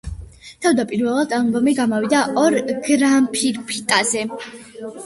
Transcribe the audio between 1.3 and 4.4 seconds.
ალბომი გამოვიდა ორ გრამფირფიტაზე.